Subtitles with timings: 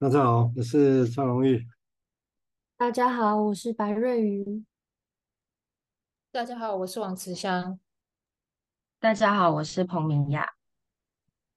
[0.00, 1.68] 大家好，我是赵荣玉。
[2.78, 4.64] 大家好，我是白瑞瑜。
[6.32, 7.78] 大家好，我是王慈香。
[8.98, 10.54] 大家好，我是彭明雅。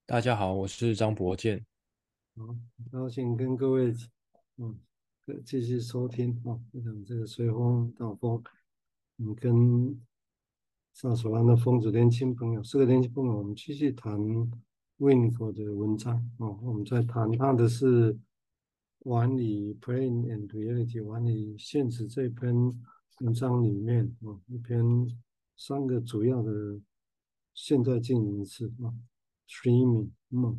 [0.05, 1.65] 大家好，我是张博健。
[2.35, 2.53] 好，
[2.91, 3.95] 高兴跟各位
[4.57, 4.77] 嗯
[5.45, 8.43] 继续收听啊，我们这个随风到风，
[9.19, 10.05] 嗯，跟
[10.93, 14.19] 上所湾的风子年轻朋友，四个年轻朋友，我们继续谈
[14.99, 18.19] Winnicott 的文章啊，我们在谈他的是。
[19.03, 22.55] 管理，plane and Reality） 管理现实这篇
[23.19, 24.81] 文章里面啊，一篇
[25.57, 26.79] 三个主要的
[27.53, 28.95] 现在进行式啊
[29.45, 30.57] ，dreaming 梦、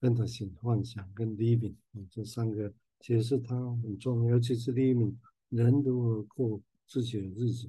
[0.00, 5.12] fantasy 幻想跟 living 啊，这三个其实是它很重要，尤其是 living
[5.48, 7.68] 人如何过自己的日子，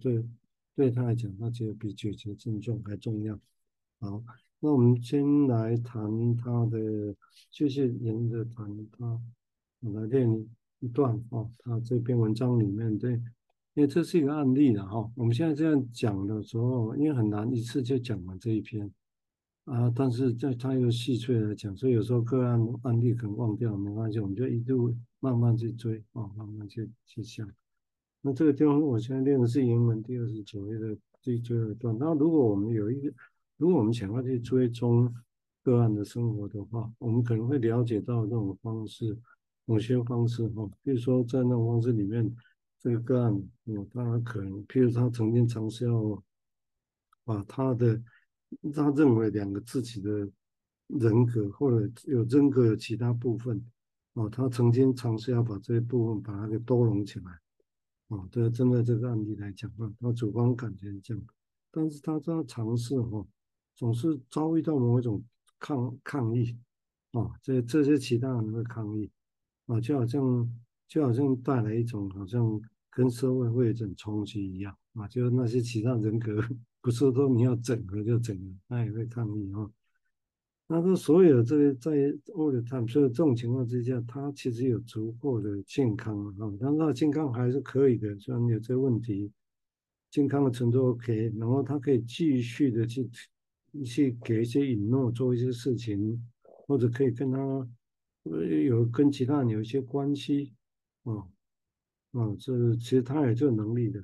[0.00, 0.24] 对
[0.74, 3.38] 对他来讲，他觉得比解决症状还重要。
[4.00, 4.24] 好，
[4.60, 7.14] 那我们先来谈他的，
[7.50, 9.20] 继续沿着谈他。
[9.82, 10.46] 我来念
[10.78, 13.12] 一段哦，他这篇文章里面对，
[13.74, 15.10] 因为这是一个案例了哈。
[15.16, 18.88] 我们现在这样讲的时候，因为很难一次就讲完这一篇
[19.64, 27.48] 啊，但是在他又细碎的讲，所以有时候个案案例可能忘掉没关系，我们就一路慢慢去追啊，慢慢去去想。
[28.20, 31.96] 那这个地方我现在练的是英文第二十九页的最最后一段。
[31.98, 33.12] 那如果我们有一个，
[33.56, 35.12] 如果我们想要去追踪
[35.64, 39.18] 个案的生活的话，我们可能会了解到这种方式。
[39.64, 42.34] 某些方式哈，比如说在那种方式里面，
[42.80, 46.22] 这个个案，嗯，他可能，譬如他曾经尝试要
[47.24, 48.02] 把他的
[48.74, 50.28] 他认为两个自己的
[50.88, 53.64] 人格，或者有人格有其他部分，
[54.14, 57.40] 哦，他曾经尝试要把这一部分把它给兜拢起来，
[58.08, 61.24] 哦，对，针对这个案例来讲啊，他主观感觉这样，
[61.70, 63.24] 但是他这尝试哈，
[63.76, 65.22] 总是遭遇到某一种
[65.60, 66.58] 抗抗议，
[67.12, 69.08] 哦，这这些其他人的抗议。
[69.66, 70.50] 啊，就好像
[70.88, 72.60] 就好像带来一种好像
[72.90, 76.42] 跟社会会有一种冲击一样啊，就是那些其他人格
[76.80, 79.70] 不是说你要整合就整合，他也会抗议啊。
[80.66, 81.92] 那说所有这个在
[82.34, 89.30] all the time，所以这种情况之下，他其实有足够的健康啊，但是他健康还是可以的，虽然有这问题，
[90.10, 93.08] 健康的程度 OK，然后他可以继续的去
[93.84, 97.68] 去给一些允诺，做一些事情，或者可以跟他。
[98.24, 100.54] 有跟其他人有一些关系，
[101.02, 101.12] 啊，
[102.12, 104.00] 啊，这其实他也有这个能力的，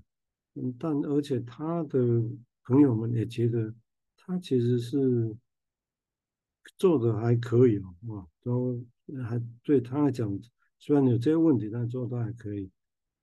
[0.55, 2.23] 嗯，但而且他的
[2.65, 3.73] 朋友们也觉得
[4.17, 5.37] 他其实是
[6.77, 8.84] 做的还可以哦，啊，都
[9.25, 10.39] 还对他来讲，
[10.79, 12.71] 虽然有这些问题，但做的还可以，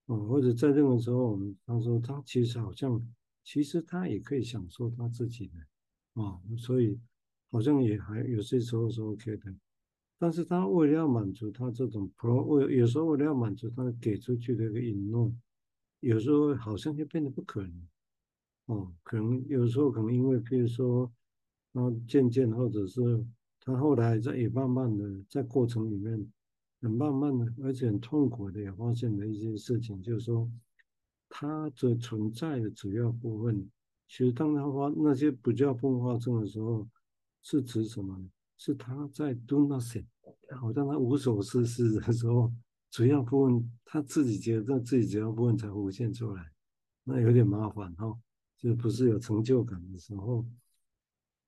[0.06, 3.06] 啊，或者在这个时候，我们他说他其实好像，
[3.44, 6.98] 其实他也可以享受他自己的，啊，所以
[7.52, 9.54] 好像也还有些时候是 OK 的。
[10.18, 15.32] 但是他为了要满足他这种 pro，为有时候为了要满足他给出去的一个允诺，
[16.00, 17.88] 有时候好像就变得不可能。
[18.68, 21.12] 哦，可能有时候可能因为，譬如说，
[21.72, 23.24] 然后渐渐或者是
[23.60, 26.32] 他后来在也慢慢的在过程里面，
[26.82, 30.50] 很慢慢的而且很痛苦的也发现了一些事情，就是说，
[31.30, 33.70] 他的存在的主要部分，
[34.08, 36.88] 其实当他发那些不叫分发症的时候，
[37.44, 38.30] 是指什么呢？
[38.58, 40.06] 是他在 do nothing，
[40.56, 42.52] 好像他无所事事的时候，
[42.92, 46.52] 主要部分他自己觉得自己主要部分才浮现出来，
[47.04, 48.18] 那有点麻烦哈，
[48.58, 50.46] 就不是有成就感的时候。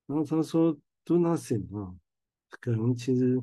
[0.06, 1.94] 然后他说 do nothing 啊，
[2.60, 3.42] 可能其实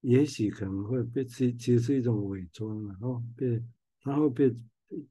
[0.00, 3.62] 也许可能会被其其实是一种伪装，然后被
[4.00, 4.54] 他会被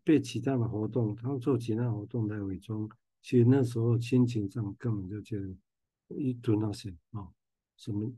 [0.04, 2.90] 被其他的活动，他做其他活动来伪装。
[3.22, 5.56] 其实那时候心情上根本就觉得
[6.18, 7.28] 一 do nothing 啊。
[7.82, 8.14] 什么？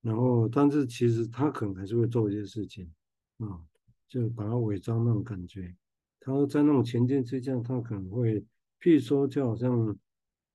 [0.00, 2.90] 然后，但是其实他可能还是会做一些事情
[3.36, 3.60] 啊，
[4.08, 5.76] 就把它伪装那种感觉。
[6.18, 8.40] 他在那种情境之下，他可能会，
[8.80, 9.94] 譬如说，就好像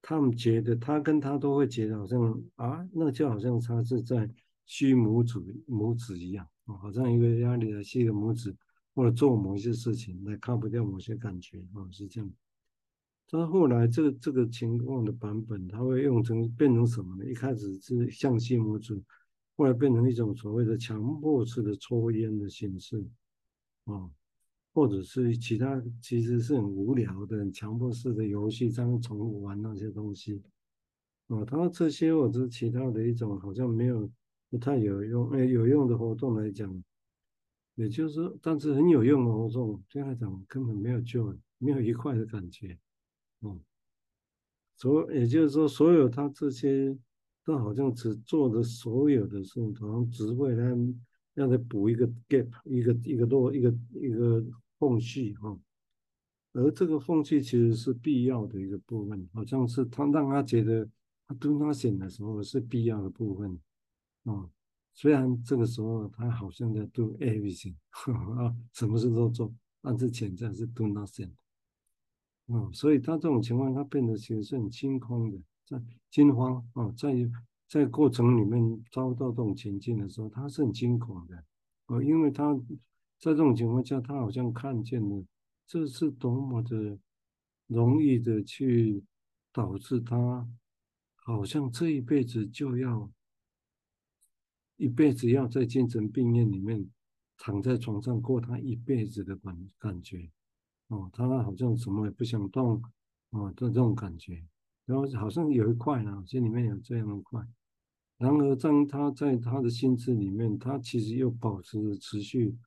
[0.01, 4.27] 他们觉得他跟他都会觉得好像啊，那就好像他是在
[4.65, 8.55] 虚拇指拇指一样啊，好像一个压力来吸个拇指，
[8.95, 12.29] 或者做某一些事情来看不掉某些感觉啊，是这样。
[13.29, 17.29] 但后来这个这个情况的版本，它会用成变成什么呢？
[17.29, 19.03] 一开始是向心模组，
[19.57, 23.05] 后来变成一种所谓的强迫式的抽烟的形式，
[23.83, 24.09] 啊，
[24.73, 30.41] 或者是其他其实是很无聊的强迫式的游戏，这样重复玩那些东西，
[31.27, 34.09] 啊，它这些或者其他的一种好像没有
[34.49, 36.81] 不太有用，哎，有用的活动来讲，
[37.75, 42.79] 也就是说，但是很有用的活动，对他来讲根本没有救，没有愉快的感觉。
[43.41, 43.59] 嗯，
[44.75, 46.97] 所也就是说，所有他这些
[47.43, 50.75] 都好像只做的所有的事情，好像只为了
[51.33, 54.43] 让他补一个 gap，一个一个落一个一个
[54.79, 55.57] 缝隙哈。
[56.53, 60.89] 而这个缝隙其实是必要的一个部分，好像是他让他觉得
[61.27, 63.59] 他 do nothing 的时候是必要的部分
[64.23, 64.49] 啊。
[64.95, 67.75] 虽然这个时候他好像在 do everything
[68.39, 71.29] 啊，什么事都做，但是潜在是 do nothing。
[72.47, 77.13] 嗯，所以他这种情况，他变得其实是很惊慌的，在惊慌啊，在
[77.67, 81.43] 在过程里面遭到这种情境的时候，他是很惊恐的
[81.87, 82.53] 啊，因为他
[83.19, 85.25] 在这种情况下，他好像看见了。
[85.69, 86.97] 这是多么的
[87.67, 89.03] 容易的去
[89.51, 90.47] 导致他，
[91.15, 93.11] 好像这一辈子就要
[94.77, 96.89] 一辈子要在精神病院里面
[97.37, 100.31] 躺在床上过他一辈子的感感觉，
[100.87, 102.81] 哦，他好像什么也不想动，
[103.31, 104.43] 哦，的这种感觉，
[104.85, 107.45] 然后好像有一块呢，心里面有这样的块，
[108.17, 112.57] 然而当他在他的心智里面，他其实又保持着持续。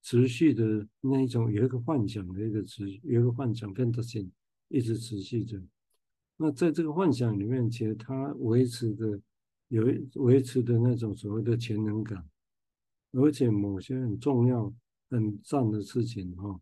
[0.00, 4.30] 持续的那一种有一个幻想的一个持，有一个幻想跟着心
[4.68, 5.60] 一直持续着。
[6.36, 9.20] 那在这个幻想里面，其实他维持的
[9.66, 9.84] 有
[10.14, 12.24] 维持的那种所谓的潜能感，
[13.12, 14.72] 而且某些很重要、
[15.10, 16.58] 很赞的事情哈，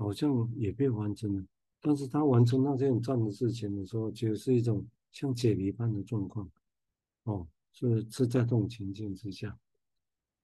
[0.00, 1.44] 好像也被完成了。
[1.82, 6.50] 但是他完成那些很赞的事情的时候，其实是一种像解离般的状况，
[7.24, 9.56] 哦，是是在这种情境之下。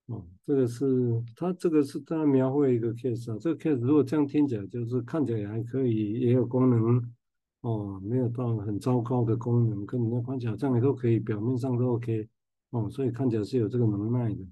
[0.09, 7.03] 哦，这个是他这个是在描绘一个 case 啊，这个 case 如果这样听起来，就是看起来还可以，也有功能，
[7.63, 12.29] 哦，没有到很糟糕的功能，跟人家看起来这样也都可以，表面上都 OK，
[12.71, 14.47] 哦，所以看起来是有这个能耐的，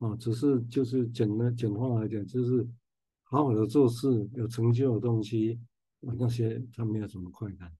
[0.00, 2.68] 哦，只是就是简单简化来讲，就是
[3.30, 5.60] 好好的做事，有成就的东西，
[6.00, 7.70] 那些他没有什么快感，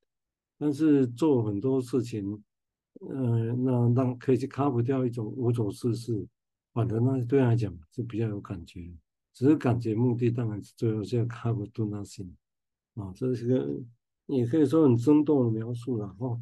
[0.59, 2.43] 但是做很多事情，
[3.01, 6.29] 呃，那让可以去克服掉一种无所事事。
[6.75, 8.93] 反正那对他来讲是比较有感觉，
[9.33, 12.31] 只是感觉目的当然是最后是要 cover do nothing
[12.95, 13.81] 啊，这是个
[14.27, 16.39] 也可以说很生动的描述了哈。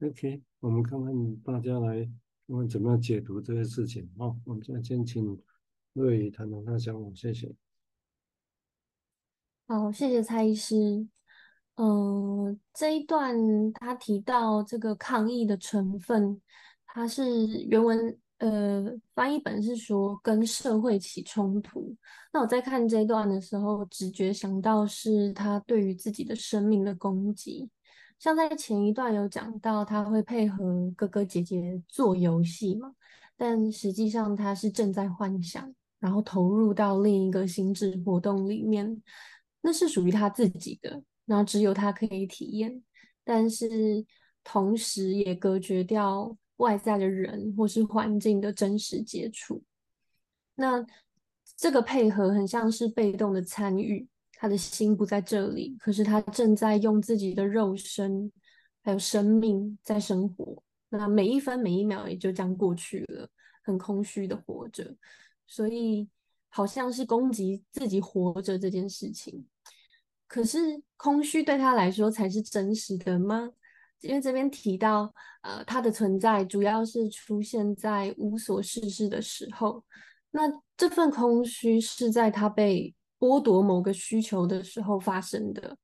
[0.00, 2.10] OK，我们看看大家来
[2.46, 4.34] 我们怎么样解读这些事情啊。
[4.44, 5.38] 我们现在先请
[5.92, 7.54] 瑞宇谈谈他想法，谢谢。
[9.68, 11.08] 好，谢谢蔡医师。
[11.74, 13.36] 嗯、这一段
[13.72, 16.40] 他提到这个抗议的成分，
[16.86, 18.16] 他是原文。
[18.38, 18.84] 呃，
[19.14, 21.96] 翻译本是说跟社会起冲突。
[22.34, 27.70] 那我在看这一段的时候，直觉想到是他对于自己的生命的攻击。
[28.18, 32.92] 像在前一段有讲到，他会配合哥哥姐姐做游戏嘛，
[33.38, 39.02] 但实际上他是正在幻想，然后投入到另一个心智活动里面，
[39.66, 42.80] 那是属于他自己的，然后只有他可以体验，
[43.24, 44.06] 但是
[44.42, 46.38] 同时也隔绝掉。
[46.58, 49.62] 外在的人或是环境的真实接触，
[50.54, 50.82] 那
[51.54, 58.32] 这个配合很像是被动的参与，他的心不在这里，可是他正在用自己的肉身
[58.82, 63.28] 还有生命在生活，那每一分每一秒也就这样过去了，
[63.62, 64.96] 很空虚的活着，
[65.46, 66.08] 所以
[66.48, 69.44] 好像是攻击自己活着这件事情，
[70.28, 70.58] 可是
[70.96, 73.50] 空虚对他来说才是真实的吗？
[74.00, 79.84] 因为这边提到，呃，他的存在主要是出现在无所事事的时候。
[80.32, 80.42] 那
[80.76, 85.76] 这份空虚是在他被剥夺某个需求的时候发生的，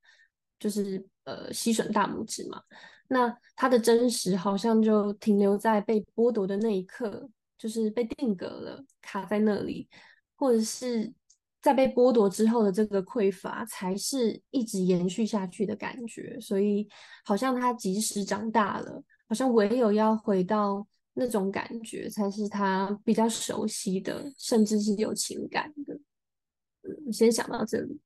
[0.58, 2.61] 就是呃，吸吮大拇指嘛。
[3.08, 9.88] 那他的真实好像就停留在被剥夺的那一刻，就是被定格了，卡在那里，
[10.34, 11.12] 或者是。
[11.62, 16.37] 在被剥夺之后的这个匮乏，才是一直延续下去的感觉。
[16.40, 16.88] 所以，
[17.25, 25.95] 好像他即使长大了，好像唯有要回到那种感觉，才是他比较熟悉的，甚至是有情感的。
[26.83, 28.00] 嗯，先想到这里。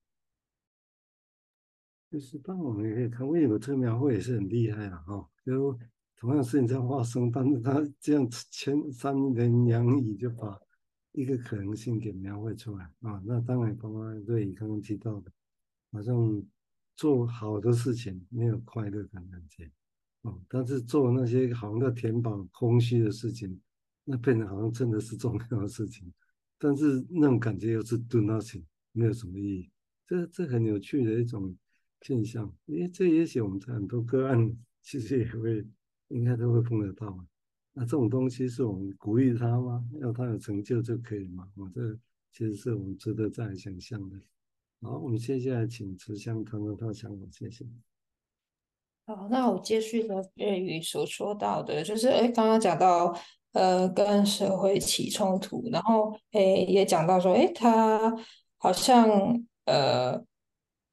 [2.12, 5.02] 就是，当我们也可以看，为什么这个描绘也是很厉害啊！
[5.06, 5.76] 哈，就
[6.18, 10.60] 同样是你在发生，但是他这样千三言两语就把。
[11.16, 12.84] 一个可能性给描绘出来。
[13.00, 15.32] 啊，那当然，包括瑞宇刚刚提到的，
[15.90, 16.42] 好像
[16.94, 19.70] 做好的事情没有快乐感感觉，
[20.22, 23.58] 哦，但是做那些好像在填饱空虚的事情，
[24.04, 26.12] 那变得好像真的是重要的事情，
[26.58, 29.70] 但是那种感觉又是 do nothing，没有什么意义，
[30.06, 31.56] 这这很有趣的一种
[32.02, 35.66] 现象，因为这也许我们在很多个案其实也会
[36.08, 37.26] 应该都会碰得到。
[37.78, 39.84] 那这种东西是我们鼓励他吗？
[40.00, 41.46] 要他有成就就可以吗？
[41.54, 41.94] 我这
[42.32, 44.16] 其实是我们值得再想象的。
[44.80, 47.66] 好，我们接下来请慈香谈谈他的想法，谢谢。
[49.06, 53.14] 好，那我接续的瑞宇所说到的，就是哎，刚刚讲到
[53.52, 58.10] 呃跟社会起冲突，然后诶也讲到说，诶他
[58.56, 59.06] 好像
[59.66, 60.18] 呃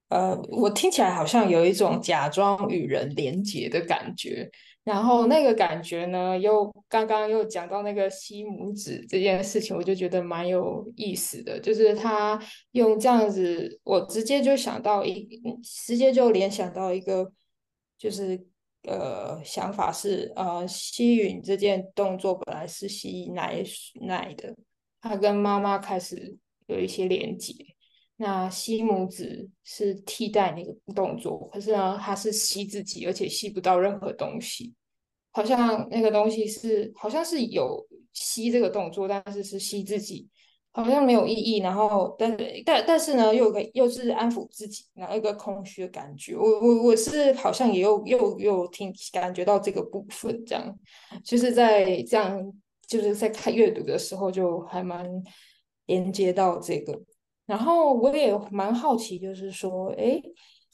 [0.10, 4.52] 呃，我听起来好像有一种假装与人连结的感觉。
[4.84, 11.58] 然后那个感觉呢，又刚刚又讲到那个吸拇指这件事情，我就觉得蛮有意思的。
[11.58, 12.38] 就是他
[12.72, 17.32] 用这样子，我直接就想到一，直接就联想到一个，
[17.98, 18.46] 就是
[18.84, 23.64] 呃想法是，呃吸吮这件动作本来是吸奶
[24.02, 24.54] 奶的，
[25.00, 26.36] 他跟妈妈开始
[26.68, 27.56] 有一些连接。
[28.18, 34.74] 那吸拇指是替代那个动作，可是呢，他是吸自己，而且吸不到任何东西，
[35.32, 40.30] 好像那个东西是，好像是有吸这个动作，但是是吸自己，
[40.72, 41.58] 好像没有意义。
[41.58, 46.36] 然后，但但但是呢，又可以又是安抚自己，然后一个空虚的感觉。
[46.36, 50.80] 我我我是好像也有又又听感觉到这个部分，这样
[51.24, 52.40] 就是在这样
[52.88, 55.10] 就是在看阅读的时候，就还蛮
[55.88, 57.02] 连接到这个。
[57.54, 60.20] 然后我也蛮好奇，就是说，哎，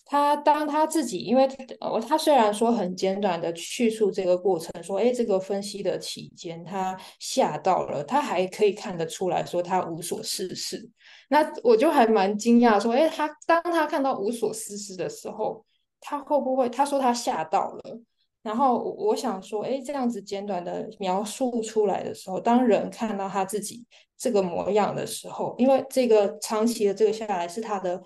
[0.06, 1.46] 他当他自己，因为
[1.82, 10.90] 呃，他虽然说很简短的叙述这个过程，说，哎，这个分析的期间他吓到了，他还可以看得出来说他无所事事。
[11.28, 15.66] 那我就还蛮惊讶，说，哎，他当他看到无所事事的时候，
[16.00, 16.70] 他会不会？
[16.70, 18.00] 他说他吓到了。
[18.42, 23.86] 然后我想说，哎，这样子简短的描述出来的时候，当人看到他自己。
[24.22, 28.02] 这个模样的时候，因为这个长期的这个下来是他的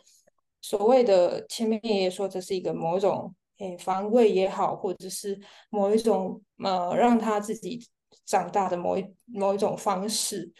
[0.62, 5.36] 所谓的前面也说这是一个某种诶防卫也好，或者是
[5.72, 7.84] 某一种呃让他自己
[8.28, 10.54] 长大的某一某一种方式。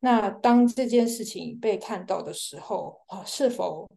[0.00, 3.90] 那当这件事情被看到的时候啊，是否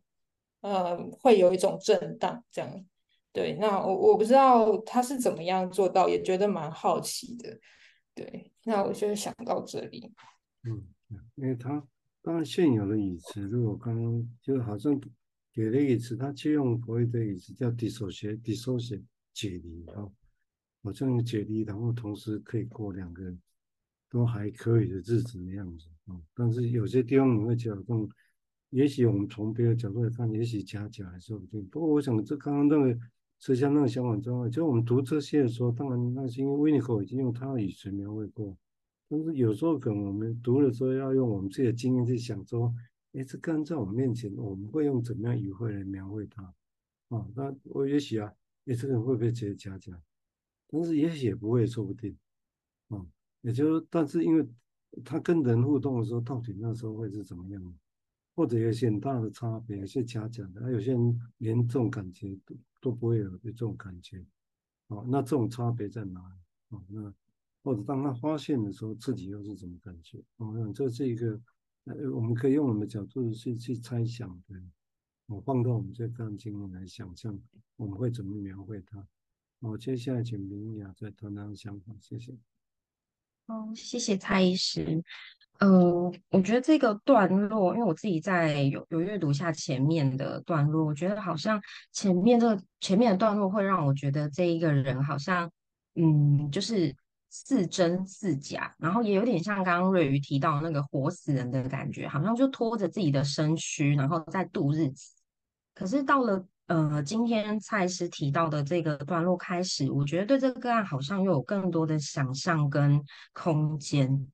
[0.61, 2.41] 呃会有一种震荡？
[2.49, 2.85] 这样
[3.33, 3.55] 对？
[3.59, 7.59] 那我我不知道他是怎么样做到，也觉得蛮好奇的。
[8.13, 10.11] 对，那我就想到这里，
[10.63, 10.87] 嗯。
[11.35, 11.85] 因为他
[12.21, 14.97] 当然现有的语词，如果刚刚就好像
[15.51, 20.07] 给了椅子，他借用佛的语词叫 dissociate，dissociate 解离啊，
[20.83, 23.35] 好像解离，然后同时可以过两个
[24.09, 26.15] 都还可以的日子的样子啊。
[26.33, 27.83] 但是有些地方你会觉得，
[28.69, 31.61] 也许我们从别的角度来看，也许假假还是不对。
[31.63, 32.97] 不过我想这刚刚那个
[33.41, 38.55] 实际上那个想法之外，就我们读这些的时候，当然那是因为维尼口已经用他的语词描绘过。
[39.09, 42.73] 但是有时候可能我们读的时候要用我们自己的经验去想说，
[43.13, 46.43] 哎，这个人在我们面前，我们会用怎么样语汇来描绘他？
[47.09, 48.31] 啊，那我也许啊，
[48.67, 49.99] 哎，这个人会不会觉得假假？
[50.69, 52.15] 但是也许也不会，说不定。
[52.89, 53.03] 啊，
[53.41, 54.47] 也就是，但是因为
[55.03, 57.75] 他跟人互动的时候，到底那时候会是怎么样？
[58.35, 62.37] 或者有些很大的差别，有些假假的，有些人连这种感觉
[62.81, 64.25] 都不会有这种感觉。
[64.87, 66.75] 啊，那这种差别在哪里？
[66.75, 67.13] 啊，那。
[67.63, 70.19] 或者当他发现的时候，自己又是什么感觉？
[70.37, 71.39] 我想这是一个，
[71.83, 74.59] 呃，我们可以用我们的角度去去猜想的。
[75.27, 77.39] 我放到我们这个经验来想象，
[77.75, 79.07] 我们会怎么描绘它？
[79.59, 82.35] 我接下来请明雅再谈谈想法，谢谢。
[83.45, 85.03] 好，谢谢蔡医师。
[85.61, 95.49] 呃，我觉得这个段落，因为我自己在有有阅读下前面的段落，我觉得好像前面这个前面的段落会让我觉得这一个人好像，
[95.95, 96.93] 嗯，就是。
[97.33, 105.13] 似真似假，然后也有点像刚刚瑞瑜提到那个活死人的感觉，好像就拖着自己的身躯，然后在度日子。
[105.73, 113.01] 可是到了呃今天蔡医师提到的这个段落开始，我觉得对这个个案好像又有更多的想象跟
[113.31, 114.27] 空间。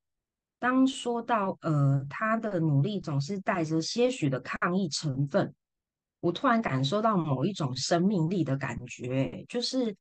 [0.60, 5.54] 当说到呃他的努力总是带着些许的抗议成分，
[6.20, 9.96] 我突然感受到某一种生命力的感觉，就是。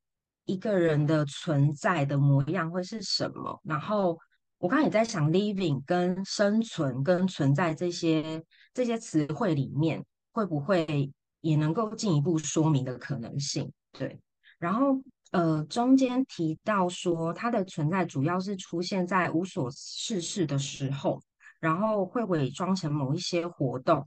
[0.49, 3.61] 一个人的存在的模样会是什么？
[3.65, 4.17] 然后
[4.59, 8.41] 我刚刚也在想，living 跟生存跟存在这些
[8.73, 13.73] 这些词汇里面，会不会也能够进一步说明的可能性？
[13.91, 14.21] 对。
[14.61, 15.03] 然后
[15.33, 21.23] 呃，中间提到说，它的存在主要是出现在无所事事的时候，
[21.61, 24.07] 然后会伪装成某一些活动。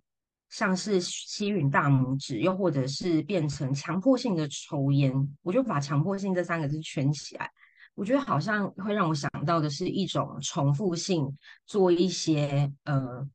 [0.49, 7.47] 像是吸吮大拇指，又或者是变成强迫性的抽烟，我就把强迫性这三个字圈起来。
[7.93, 13.29] 我觉得好像会让我想到的是一种重复性，做一些呃，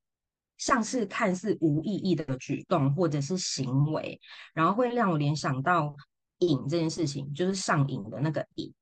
[0.59, 4.21] 像是看似无意义的举动或者是行为，
[4.53, 5.95] 然后会让我联想到
[6.39, 8.73] 瘾这件事情，就是上瘾的那个瘾。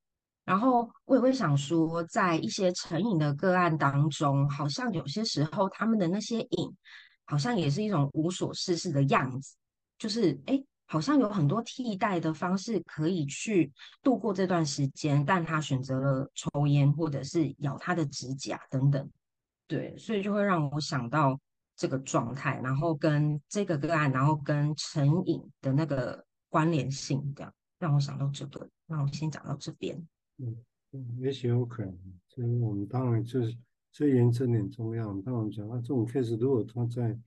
[0.45, 6.75] 然后我也会想说，在一些成瘾的个案当中，好像有些时候他们的那些瘾。
[7.25, 9.55] 好像也是一种无所事事的样子，
[9.97, 13.71] 就是哎，好像有很多替代的方式可以去
[14.03, 19.09] 度过这段时间，但他选择了抽烟或者是咬他的指甲等等，
[19.67, 21.39] 对，所以就会让我想到
[21.77, 28.69] 这个状态，然后跟这个个案，然后跟成瘾的那个关联性，这样让我想到这个。
[28.85, 30.07] 那我先讲到这边。
[30.37, 30.55] 嗯，
[31.19, 33.57] 也许有可能，所以我们当然就是
[33.91, 35.19] 这验证点重要。
[35.21, 37.19] 当然讲，那这种 case 如果他在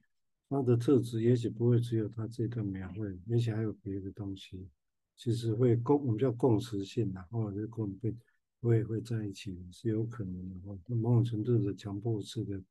[0.48, 4.68] 他的特质，也许不会只有他这段描绘，也许还有别的东西，
[5.16, 8.14] 其实会共我们叫共识性的，或者是共会
[8.60, 10.70] 会会在一起是有可能的。
[10.70, 12.62] 哦，某种程度的强迫式的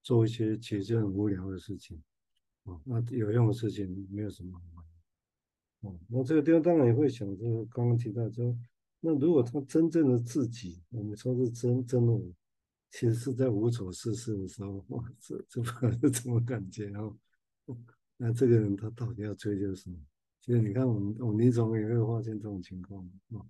[0.00, 2.00] 做一些其实很无聊的事情，
[2.62, 4.60] 哦，那有用的事情没有什么。
[6.08, 8.56] 那这个地方当然也会想，就是刚刚提到说，
[9.00, 12.20] 那如果他真正的自己，我们说是真真我，
[12.90, 17.16] 其实是在无所事事的时候， 哇，这这不知道是什么感觉哦。
[18.16, 19.96] 那这个人他到底要追求什么？
[20.40, 23.44] 其实你看我们，我们李总也会发现这种情况啊。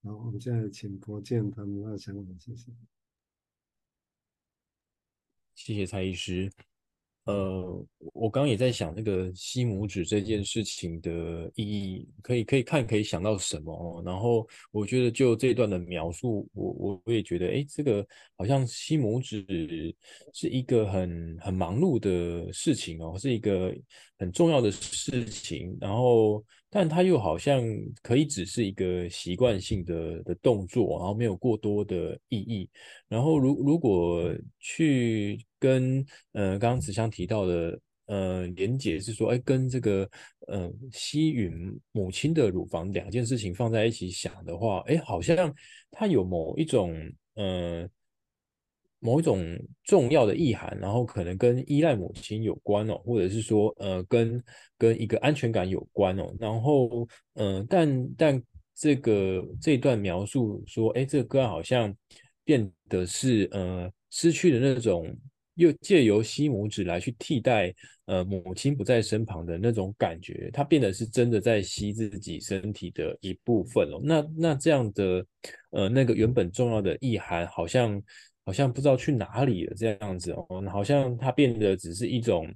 [0.00, 2.72] 然后我们现在请博建他们的想法，谢谢。
[5.54, 6.50] 谢谢蔡医师。
[7.28, 14.02] 呃，我刚刚也在想那个吸拇指这件事情的意义，可以可以看可以想到什么哦。
[14.02, 19.94] 然后我觉得就这段的描述，我我我也觉得，哎，这个好像吸拇指
[20.32, 23.76] 是一个很很忙碌的事情哦，是一个
[24.18, 25.76] 很重要的事情。
[25.78, 27.62] 然后，但它又好像
[28.02, 32.70] 可以只是一个习惯性的的动作，然后没有过多的意义。
[33.06, 40.08] 然后，如如果去跟呃刚刚子香提到的呃连结是说，哎，跟这个
[40.46, 45.54] 呃吸吮母亲的乳房两件事情放在一起想的话，哎，好像
[45.90, 46.96] 它有某一种
[47.34, 47.86] 呃
[48.98, 49.44] 某一种
[49.84, 54.42] 重要的意涵，然后可能跟依赖母亲有关哦，或者是说呃跟
[54.78, 58.42] 跟一个安全感有关哦，然后嗯、呃，但但
[58.74, 61.94] 这个这段描述说，哎，这个歌好像
[62.42, 65.14] 变得是呃失去了那种。
[65.58, 67.74] 又借由吸拇指来去替代，
[68.06, 74.00] 呃，母亲不在身旁的那种感觉，它变得是真的在吸自己身体的一部分哦。
[74.02, 75.26] 那那这样的，
[75.70, 78.00] 呃，那个原本重要的意涵，好像
[78.44, 82.48] 好像不知道去哪里了，这样子哦，好像它变得只是一种，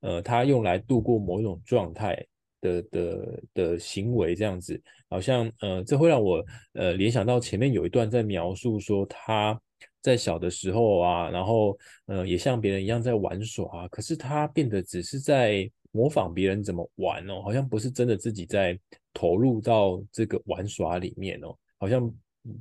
[0.00, 2.16] 呃，它用来度过某一种状态
[2.62, 6.42] 的的的行为，这样子，好像呃，这会让我
[6.72, 9.60] 呃联想到前面有一段在描述说他。
[10.06, 18.78] 在小的时候啊，然后呃，也像别人一样在玩耍啊，可是他变得只是在模仿别人怎么玩哦，好像不是真的自己在
[19.12, 22.08] 投入到这个玩耍里面哦，好像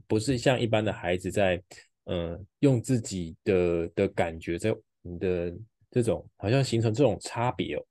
[0.07, 1.61] 不是像一般的孩子在
[2.05, 5.53] 呃用自己的的感觉在你的
[5.91, 7.85] 这种好像形成这种差别哦，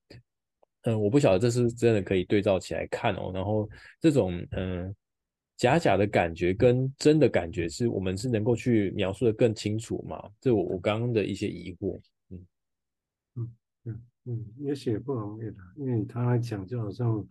[0.82, 3.68] 嗯，我不晓得这是真的可以对照起来看哦，然后
[4.00, 4.92] 这种嗯。
[5.56, 10.30] 假假的感觉跟真的感觉是我们是能够去描述的更清楚吗？
[10.40, 12.46] 这我我刚刚的一些疑惑，嗯
[13.36, 17.24] 嗯嗯嗯，也许不容易的，因为他来讲就好像，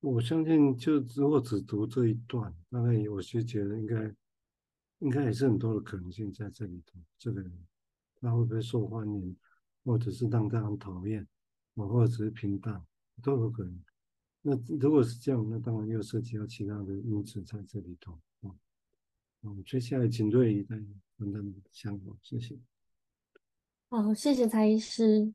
[0.00, 4.14] 我相信就如果只读这一段，大概我就觉得应该
[5.00, 6.98] 应该也是很多的可能性在这里头。
[7.18, 7.52] 这个人
[8.20, 9.36] 他会不会受欢迎，
[9.84, 11.26] 或者是让他很讨厌，
[11.74, 12.82] 或者是平淡，
[13.22, 13.78] 都有可能。
[14.46, 18.52] 那如果是这样，那当然又涉及到其他的因子在这里头啊。
[19.42, 20.76] 嗯，接下来请瑞怡再
[21.16, 22.54] 分担想法，谢谢。
[23.88, 25.32] 好，谢谢蔡医师。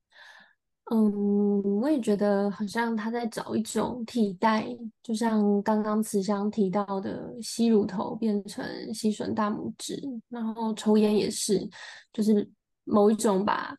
[0.91, 4.67] 嗯，我也觉得好像他在找一种替代，
[5.01, 11.67] 就像刚刚慈祥提到的，吸乳头变成吸吮大拇指，然后抽烟也是，
[12.13, 12.47] 就是
[12.83, 13.75] 某一种把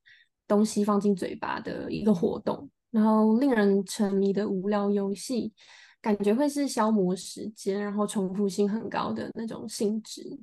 [0.48, 2.68] 东西放进嘴巴的一个活动。
[2.90, 5.52] 然后令人沉迷的无聊游戏，
[6.00, 10.38] 感觉会是消磨时间，然后重复性很高的那种性质，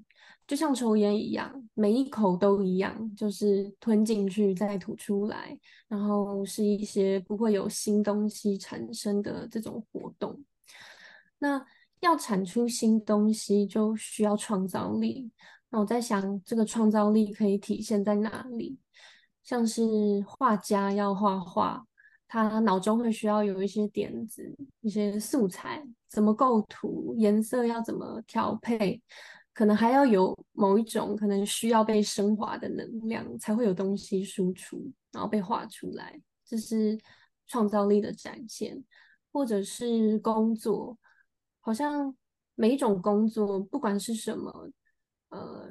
[0.46, 5.58] 就像抽烟一样，每一口都一样，就是吞进去再吐出来，
[5.88, 10.42] 然后是一些不会有新东西产生的这种活动。
[11.40, 11.66] 那
[12.00, 15.32] 要产出新东西，就需要创造力。
[15.70, 18.78] 那我在想，这个创造力可以体现在哪里？
[19.44, 19.82] 像是
[20.28, 21.87] 画家要画画。
[22.28, 29.02] 他脑中会需要有一些点子、一些素材，怎么构图，颜色要怎么调配，
[29.54, 37.00] 可能还要有某一种可能需要被升华的能量，才会有东西输出，然后被画出来，这是
[37.48, 38.84] 创造力的展现。
[39.34, 40.98] 或者是工作，
[41.60, 42.16] 好像
[42.56, 44.72] 每一种工作，不管是什么，
[45.30, 45.70] 呃，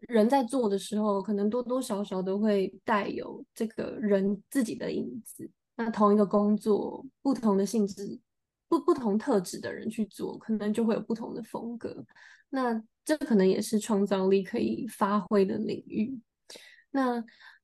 [0.00, 5.50] 人在做的时候，可能多多少少都会带有这个人自己的影子。
[5.76, 8.20] 那同一个工作，不同的性质，
[8.68, 12.04] 不不同特质的人去做，可能就会有不同的风格。
[12.50, 16.18] 那这可能也是创造力可以发挥的领域。
[16.90, 17.16] 那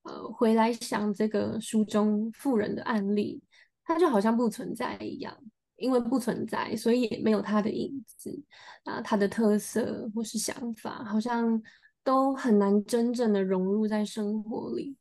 [0.02, 3.42] 呃，回来想这个书中富人的案例，
[3.84, 5.36] 它就好像不存在一样，
[5.76, 8.42] 因为不存在，所以也没有他的影子
[8.84, 11.62] 啊，他的特色或是想法，好像
[12.02, 14.96] 都很难真正的融入在生活里。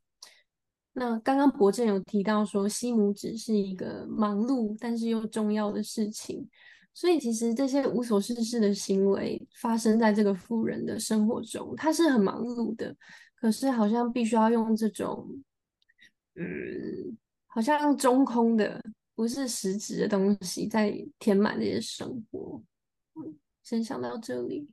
[1.00, 6.46] 那刚刚博正有提到说，吸拇指是一个忙碌但是又重要的事情，
[6.92, 12.94] 所以其实这些无所事事的行为发生在这个富人的生活中，他是很忙碌的，
[13.34, 15.26] 可是好像必须要用这种，
[16.34, 18.84] 嗯，好像中空的，
[19.14, 22.62] 不是实质的东西在填满这些生活。
[23.62, 24.68] 先想到这里。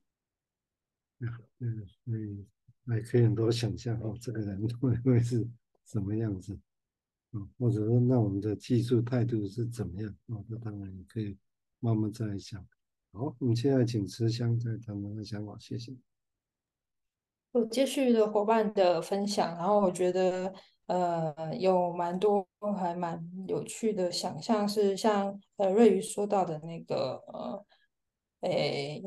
[1.60, 2.46] 嗯，所以
[2.86, 5.48] 还可以很多想象哦，这个人会会是。
[5.88, 6.60] 什么样子？
[7.34, 10.16] 嗯，或者说，那我们的技术态度是怎么样？
[10.28, 11.38] 哦，那当然也可以
[11.80, 12.66] 慢慢再来想。
[13.12, 15.94] 好，我们现在请慈香再谈谈想法，谢谢。
[17.52, 20.54] 我接续的伙伴的分享，然后我觉得，
[20.86, 22.48] 呃，有蛮多
[22.78, 27.66] 还蛮有趣的想象，是像呃瑞宇说到的那个，呃，
[28.42, 29.04] 诶。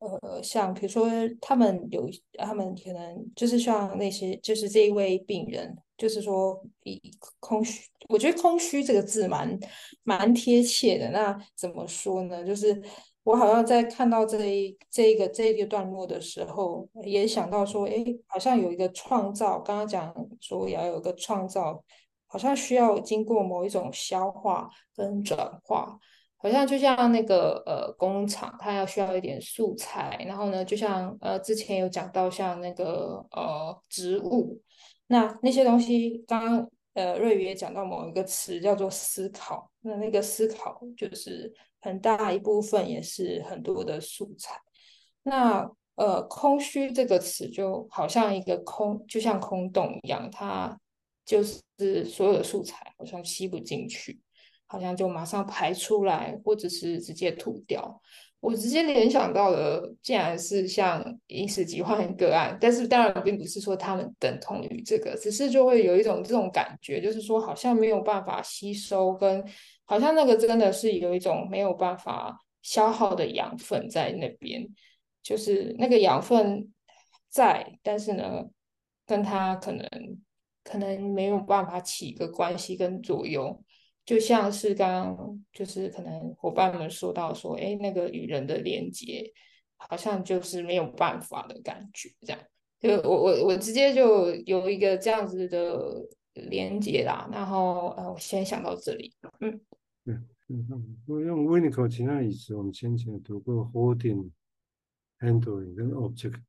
[0.00, 1.06] 呃，像比如说，
[1.42, 2.08] 他们有，
[2.38, 6.98] 他们可能就是像那些，就是这一位病人，就是说，以
[7.38, 9.58] 空虚，我觉得“空虚”这个字蛮
[10.02, 11.10] 蛮贴切的。
[11.10, 12.42] 那怎么说呢？
[12.42, 12.82] 就是
[13.24, 21.84] 我好像在看到这一这一个这一个段落的时候，也想到说，哎，好像有一个创造，刚刚讲说要有一个创造，
[22.26, 25.98] 好像需要经过某一种消化跟转化。
[26.42, 34.58] 好像就像那个呃工厂，它要需要一点素材，然后呢，就像呃之前有讲到像那个呃植物，
[35.08, 44.58] 那那些东西，刚刚呃瑞宇也讲到某一个词叫做思考，那那个思考就是很大一部分也是很多的素材，
[45.22, 50.74] 那呃空虚这个词就好像一个空，就像空洞一样，它
[51.26, 54.18] 就是所有的素材好像吸不进去。
[54.70, 58.00] 好像就马上排出来，或者是直接吐掉。
[58.38, 69.44] 我直接联想到的，竟然是像饮食疾患个案，但是当然并不是说他们等同于这个，只是就会有一种这种感觉，就是说好像没有办法吸收，跟
[69.84, 74.64] 好像那个真的是有一种没有办法消耗的养分在那边，
[75.20, 76.72] 就是那个养分
[77.28, 78.44] 在，但是呢，
[79.04, 79.86] 跟他可能
[80.62, 83.62] 可能没有办法起一个关系跟作用。
[84.06, 89.30] 就像是刚刚就是可能伙伴们说到说，哎，那个与人的连接
[89.76, 92.40] 好像就是没有办法的感觉，这样，
[92.80, 95.78] 就我我我直接就有一个这样子的
[96.32, 97.28] 连接啦。
[97.30, 99.60] 然后呃，我先想到这里，嗯，
[100.06, 104.28] 嗯嗯，我用 VINECO 其他语词，我们先前读过 holding、
[105.20, 106.40] handling 跟 object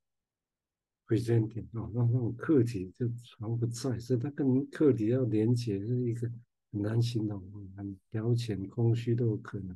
[1.06, 6.28] presenting 啊，那那种客体就全不在，所以它跟客体要连接是一个。
[6.72, 7.44] 很难形容，
[7.76, 9.76] 很表浅、空虚都有可能。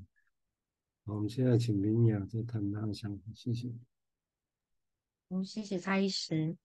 [1.03, 3.69] 好，我们现在请明雅再谈他的想法，谢谢。
[5.29, 6.55] 好，谢谢蔡医师。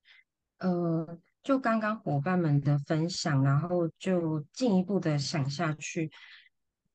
[0.59, 6.11] 呃，就刚刚伙伴们的分享，然后就进一步的想下去，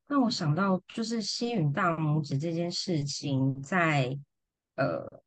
[0.08, 4.17] 让我想到就是吸吮大拇指这件事情在，
[4.76, 5.24] 在呃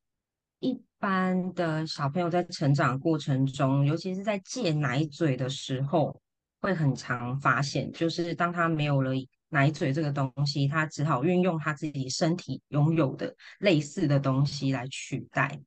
[0.61, 6.23] 一般的小朋友在成长过程中，尤其是在戒奶嘴的时候。
[6.61, 9.13] 会很常发现，就是当他没有了
[9.51, 15.61] 奶嘴这个东西，他只好运用他自己身体拥有的类似的东西来取代。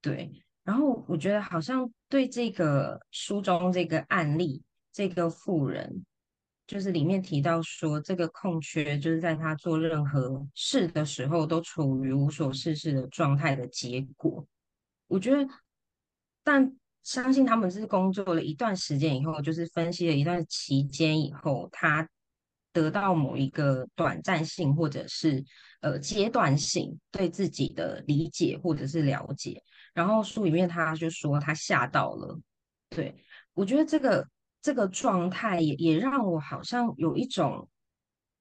[0.00, 0.30] 对，
[0.64, 6.04] 然后我觉得好像对这个书中这个案例，这个妇人，
[6.66, 14.46] 就是里面提到说，这个空缺就是在他做任何事的时候都处于无所事事的状态的结果。
[15.06, 15.46] 我觉得，
[16.42, 16.74] 但。
[17.02, 22.08] 相信他们是工作了一段时间以后，就是分析了一段期间以后，他
[22.72, 25.44] 得到某一个短暂性或者是
[25.80, 29.62] 呃阶段性对自己的理解或者是了解。
[29.92, 32.38] 然后书里面他就说他吓到了，
[32.90, 33.14] 对，
[33.54, 34.28] 我觉得这个
[34.62, 37.68] 这个状态也也让我好像有一种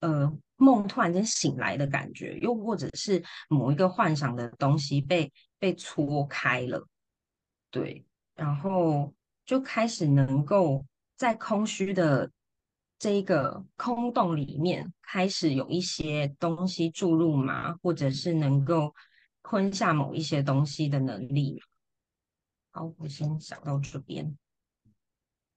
[0.01, 6.85] 呃梦突然间醒来的感觉，又或者是某一个幻想的东西被被戳开了，
[7.71, 8.05] 对。
[8.39, 9.13] 然后
[9.45, 10.85] 就开始能够
[11.17, 12.31] 在空虚的
[12.97, 18.95] 这一个空洞里面，开始有一些东西注入嘛，或者是能够
[19.43, 21.61] 吞下某一些东西的能力。
[22.71, 24.37] 好，我先想到这边。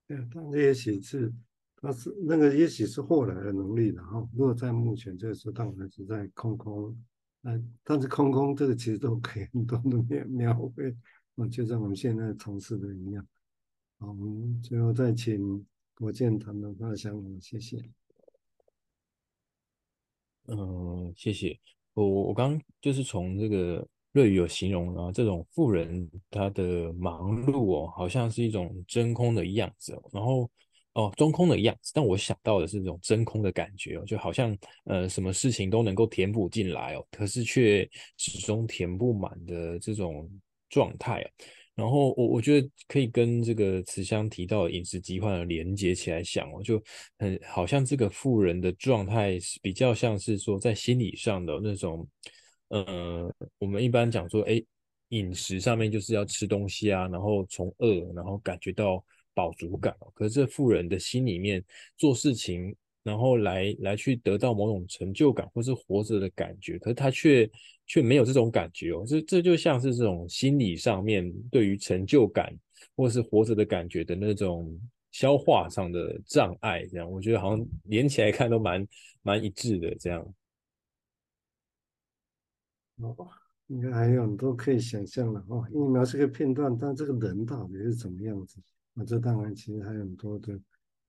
[0.08, 1.32] 对，但这些写字
[1.76, 6.96] 他是那个也许是后来的能力，然后如果在目前这个时候，当然是在空空，
[7.42, 10.96] 呃，但是空空这个其实都可以很多的描描绘，
[11.36, 13.26] 啊，就像我们现在从事的一样。
[13.98, 15.64] 好，我们最后再请
[15.94, 17.82] 国建谈谈他的想法，谢谢。
[20.46, 21.58] 嗯，谢谢。
[21.94, 30.50] 我我刚就是从这个瑞宇有形容啊，这种富人他的忙碌哦，好像是一种真空的样子，然后
[30.94, 40.28] 哦中空的样子，但我想到的是这种真空的感觉哦，就好像呃什么事情都能够填补进来哦，可是却始终填不满的这种
[40.72, 41.30] 状态啊。
[41.74, 46.82] 然后我我觉得可以跟这个慈香提到的饮食疾患连接起来想哦，就
[47.18, 52.06] 很好像这个富人的状态是比较像是说在心理上的那种，
[52.68, 54.62] 呃，我们一般讲说，哎，
[55.08, 61.64] 饮食上面就是要吃东西啊，然后从饿然后感觉到饱足感，可是这富人的心里面
[61.96, 62.74] 做事情。
[63.02, 67.50] 然后来来去得到某种成就感，或是活着的感觉，可是他却
[67.86, 72.56] 却没有这种感觉哦，这这就像是这种心理上面对于成就感
[72.94, 74.78] 或是活着的感觉的那种
[75.10, 78.86] 消化上的障碍，这样我觉得好像连起来看都蛮
[79.22, 80.34] 蛮一致的这样。
[82.98, 83.16] 哦，
[83.66, 88.60] 应该还有很多可以想象的哦，因为描述个片段，但这个人到底是怎么样子？
[88.94, 90.56] 啊，这当然其实还有很多的。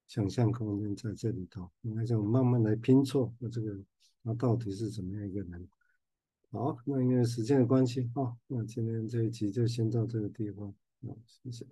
[0.08, 3.78] 想象空间在这里头，应该就慢慢来拼凑，那这个
[4.24, 5.68] 他到底是怎么样一个人？
[6.52, 10.74] 好，那因为时间的关系，好，那今天这一集就先到这个地方，
[11.08, 11.66] 好，谢谢。